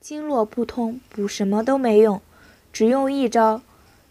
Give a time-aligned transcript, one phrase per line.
[0.00, 2.22] 经络不通，补什么都没用，
[2.72, 3.60] 只用一招，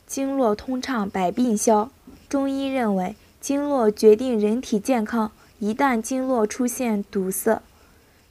[0.06, 1.90] 经络通畅，百病消。
[2.30, 7.64] 中医认为，经络决定人体健康，一旦经络出现堵塞，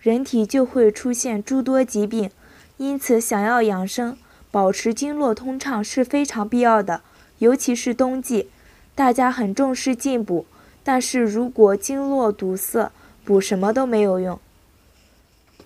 [0.00, 2.30] 人体就会出现诸多疾病。
[2.76, 4.16] 因此，想要养生，
[4.52, 7.00] 保持经络通畅是非常必要的。
[7.40, 8.48] 尤其是冬季，
[8.94, 10.46] 大家很重视进补，
[10.84, 12.92] 但是如果经络堵塞，
[13.24, 14.38] 补什么都没有用。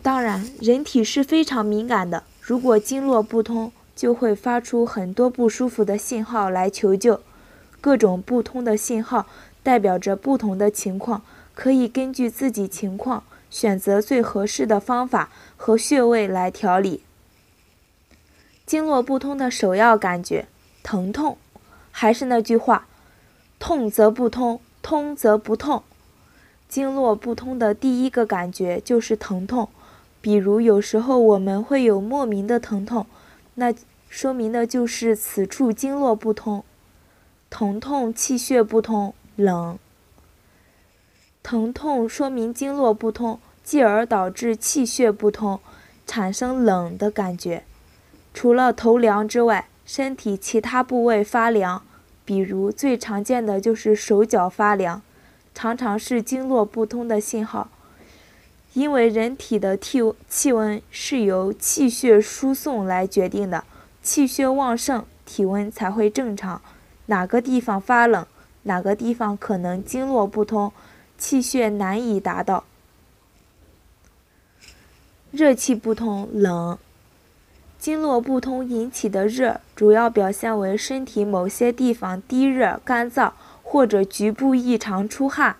[0.03, 7.21] 当然，人体是非常敏感的，如果经络不通，就会发出很多不舒服的信号来求救。
[7.81, 9.27] 各种不通的信号
[9.63, 11.23] 代表着不同的情况，
[11.55, 17.03] 可以根据自己情况选择最合适的方法和穴位来调理。
[18.67, 20.47] 经络不通的首要感觉，
[20.83, 21.39] 疼痛。
[21.93, 22.89] 还是那句话，
[23.61, 25.85] 痛则不通，通则不痛。
[26.69, 29.69] 经络不通的第一个感觉就是疼痛。
[30.23, 33.05] 比如有时候我们会有莫名的疼痛，
[33.57, 33.75] 那
[34.09, 36.65] 说明的就是此处经络不通。
[37.51, 39.77] 疼痛气血不通，冷。
[41.43, 45.59] 疼痛说明经络不通，继而导致气血不通，
[46.07, 47.65] 产生冷的感觉。
[48.33, 51.83] 除了头凉之外，身体其他部位发凉，
[52.25, 55.03] 比如最常见的就是手脚发凉，
[55.53, 57.72] 常常是经络不通的信号。
[58.75, 63.65] 因为人体的气气温是由气血输送来决定的，
[64.03, 66.63] 气血旺盛，体温才会正常。
[67.07, 68.27] 哪个地方发冷，
[68.63, 70.73] 哪个地方可能经络不通，
[71.19, 72.65] 气血难以达到。
[75.31, 76.79] 热气不通，冷。
[77.79, 85.57] 经络不通引起的热，主要表现为身体某些地方低热、干燥，或者局部异常出汗。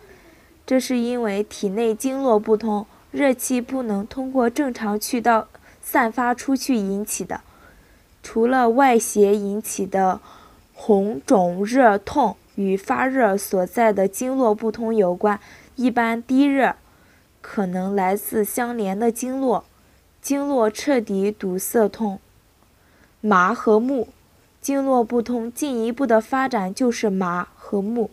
[0.65, 2.87] 这是因为体内经络不通。
[3.13, 5.49] 热气不能通过正常渠道
[5.83, 7.43] 散发出去引起的，
[8.23, 10.21] 除了外邪引起的
[10.73, 15.39] 红肿热痛与发热所在的经络不通有关，
[15.77, 16.77] 一般低热
[17.43, 19.65] 可能来自相连的经络，
[20.23, 22.19] 经络彻底堵塞痛。
[23.21, 24.09] 麻和木，
[24.61, 28.11] 经络不通进一步的发展就是麻和木，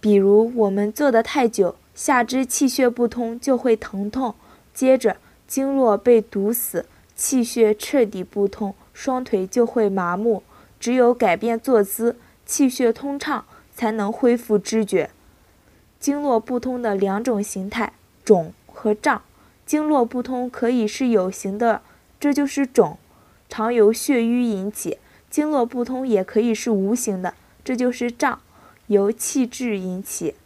[0.00, 1.74] 比如我们坐得太久。
[1.98, 4.36] 下肢气血不通就会疼痛，
[4.72, 5.16] 接着
[5.48, 6.86] 经络被堵死，
[7.16, 10.44] 气血彻底不通，双腿就会麻木。
[10.78, 12.14] 只有改变坐姿，
[12.46, 13.44] 气血通畅，
[13.74, 15.10] 才能恢复知觉。
[15.98, 17.92] 经络不通的两种形态：
[18.24, 19.22] 肿和胀。
[19.66, 21.82] 经络不通可以是有形的，
[22.20, 22.96] 这就是肿，
[23.48, 24.98] 常由血瘀引起；
[25.28, 27.34] 经络不通也可以是无形的，
[27.64, 28.40] 这就是胀，
[28.86, 30.36] 由气滞引起。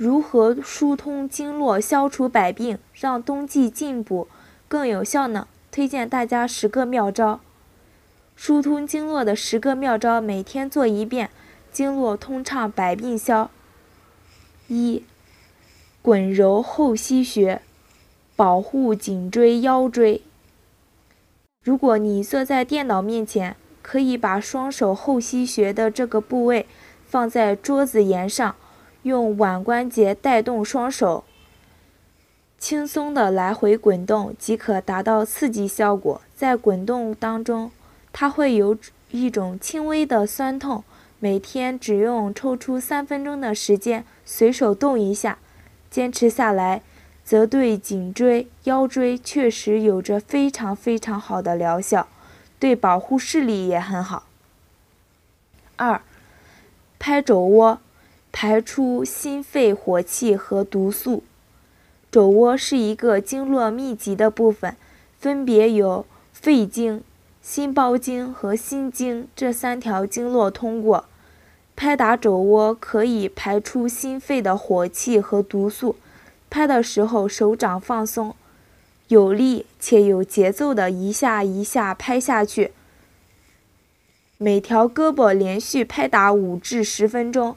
[0.00, 4.28] 如何疏通经络，消除百病，让冬季进补
[4.66, 5.46] 更有效呢？
[5.70, 7.40] 推荐大家十个妙招。
[8.34, 11.28] 疏通经络的十个妙招，每天做一遍，
[11.70, 13.50] 经络通畅，百病消。
[14.68, 15.04] 一、
[16.00, 17.60] 滚揉后溪穴，
[18.34, 20.22] 保护颈椎、腰椎。
[21.62, 26.66] 如果你坐在电脑面前，可以把双手后溪穴的这个部位
[27.04, 28.56] 放在桌子沿上。
[29.02, 31.24] 用腕关节带动双手，
[32.58, 36.20] 轻松的来回滚动，即可达到刺激效果。
[36.36, 37.70] 在滚动当中，
[38.12, 38.76] 它会有
[39.10, 40.84] 一种轻微的酸痛。
[41.18, 45.38] 每天只用抽出三分钟的时间，随手动一下，
[45.90, 46.82] 坚持下来，
[47.24, 52.08] 则对颈椎、腰椎确实有着非常非常好的疗效，
[52.58, 54.24] 对保护视力也很好。
[55.76, 56.00] 二，
[56.98, 57.80] 拍肘窝。
[58.32, 61.22] 排出心肺火气和毒素。
[62.10, 64.76] 肘窝是一个经络密集的部分，
[65.18, 67.02] 分别有肺经、
[67.40, 71.04] 心包经和心经这三条经络通过。
[71.76, 75.96] 拍打肘窝可以排出心肺的火气和毒素。
[76.50, 78.34] 拍的时候手掌放松，
[79.06, 82.72] 有力且有节奏的一下一下拍下去。
[84.36, 87.56] 每条胳膊连续拍打五至十分钟。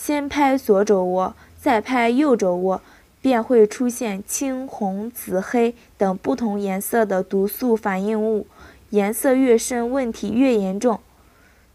[0.00, 2.80] 先拍左肘窝，再拍右肘窝，
[3.20, 8.46] 便会出现青、红、紫、黑等不同颜色的毒素反应物，
[8.90, 11.00] 颜色越深，问题越严重。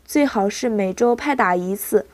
[0.06, 2.08] 最好是每周拍打一次，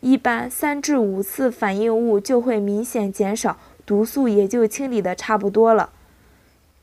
[0.00, 3.56] 一般三至五次，反应物就会明显减少，
[3.86, 5.90] 毒素也就清理的差不多了。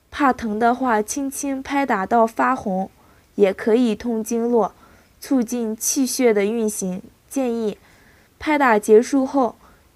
[0.09, 2.89] 怕疼的话，轻轻拍打到发红，
[3.35, 4.73] 也可以通经络，
[5.21, 7.03] 促进气血的运行。
[7.29, 7.77] 建议。
[8.45, 9.55] 拍打结束后，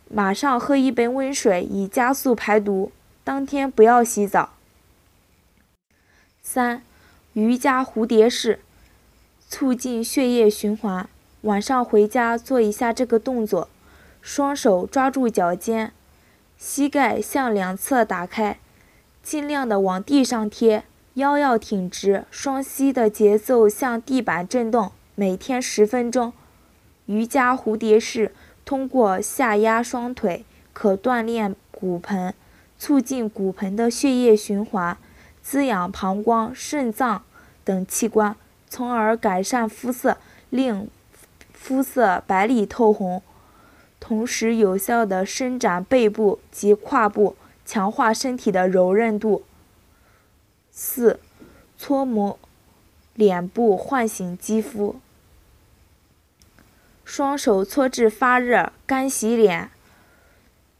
[0.10, 2.92] 马上喝一杯温水，以加速排毒。
[3.24, 4.54] 当天不要洗澡。
[6.42, 6.81] 三、
[7.34, 8.60] 瑜伽蝴蝶式，
[9.48, 11.07] 促进血液循环。
[11.42, 13.69] 晚上回家做一下这个动作，
[14.19, 15.94] 双手抓住脚尖，
[16.57, 18.57] 膝盖向两侧打开，
[19.22, 24.92] 尽量的往地上贴，腰要挺直，双膝的节奏向地板震动。
[25.13, 26.34] 每天十分钟。
[27.09, 28.31] 瑜伽蝴蝶式
[28.63, 32.35] 通过下压双腿，可锻炼骨盆，
[32.77, 34.95] 促进骨盆的血液循环，
[35.41, 37.23] 滋养膀胱、肾脏
[37.63, 38.35] 等器官，
[38.69, 40.17] 从而改善肤色，
[40.51, 40.88] 令。
[41.51, 43.21] 肤色白里透红，
[44.00, 47.35] 同时有效的伸展背部及胯部，
[47.65, 49.44] 强化身体的柔韧度。
[50.71, 51.19] 四、
[51.77, 52.39] 搓磨
[53.15, 54.95] 脸部，唤醒肌肤。
[57.09, 59.71] 双手搓至发热，干洗脸，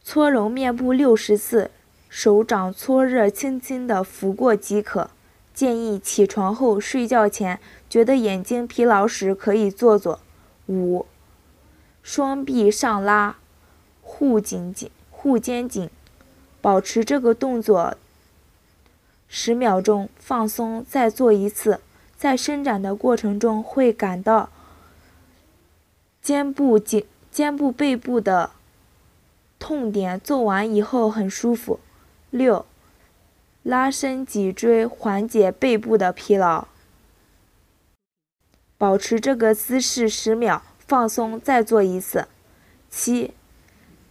[0.03, 1.71] 搓揉面部六十次，
[2.07, 5.09] 手掌搓热，轻轻的拂过即可。
[5.55, 7.59] 建议起床后、睡觉前
[7.89, 10.19] 觉得眼睛疲劳时，可以做做。
[10.67, 11.07] 五，
[12.03, 13.37] 双臂上拉，
[14.03, 15.89] 护颈颈，护肩颈，
[16.61, 17.97] 保持这个动作
[19.27, 21.81] 十秒钟，放松，再做一次。
[22.15, 24.51] 在伸展的过程中会感到
[26.21, 28.51] 肩部颈、肩部背部的
[29.57, 31.80] 痛点，做完以后很舒服。
[32.30, 32.66] 六，
[33.63, 36.68] 拉伸脊椎，缓解背部的疲劳。
[38.77, 42.27] 保持这个姿势十秒，放松，再做一次。
[42.89, 43.33] 七，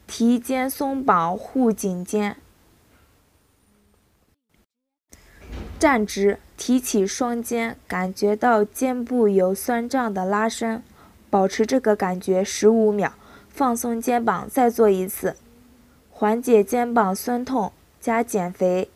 [0.07, 2.37] 提肩松绑护颈肩。
[5.79, 10.83] 站直，提起双肩，感觉到肩部有酸胀的拉伸，
[11.31, 13.13] 保持这个感觉十五秒，
[13.49, 15.37] 放松肩膀，再做一次，
[16.11, 18.89] 缓解肩膀酸痛加减肥。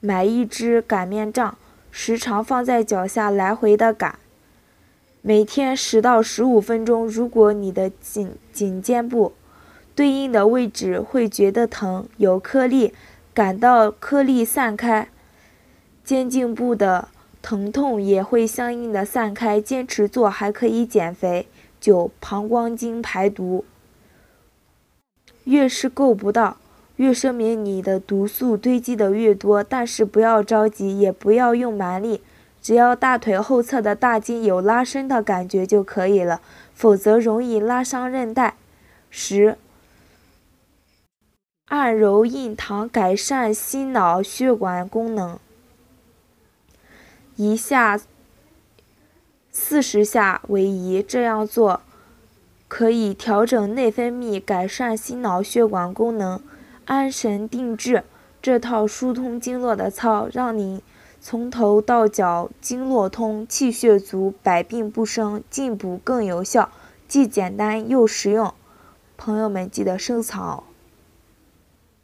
[0.00, 1.56] 买一支擀面杖，
[1.90, 4.18] 时常放在脚下来回的擀。
[5.22, 7.06] 每天十到十五分钟。
[7.06, 9.34] 如果你的颈颈肩部
[9.94, 12.94] 对应的位置会觉得疼、有颗粒，
[13.34, 15.08] 感到颗粒散开，
[16.02, 17.08] 肩颈部的
[17.42, 19.60] 疼痛也会相应的散开。
[19.60, 21.46] 坚持做还可以减肥。
[21.80, 23.64] 九、膀胱经排毒。
[25.44, 26.58] 越是够不到，
[26.96, 29.64] 越说明你的毒素堆积的越多。
[29.64, 32.20] 但是不要着急，也不要用蛮力。
[32.62, 36.42] 只要大腿后侧的大筋有拉伸的感觉就可以了，
[36.74, 38.56] 否则容易拉伤韧带。
[39.08, 39.56] 十，
[41.68, 45.38] 按揉印堂改善心脑血管功能，
[47.42, 47.98] 一下
[49.50, 51.80] 四十下为宜，这样做
[52.68, 56.38] 可以调整内分泌，改善心脑血管功能，
[56.84, 58.04] 安神定志。
[58.42, 60.82] 这套疏通经络的操，让你。
[61.18, 66.70] 从头到脚经络通，气血足，百病不生，进补更有效，
[67.08, 68.52] 既简单又实用。
[69.16, 70.64] 朋友们记得收藏哦。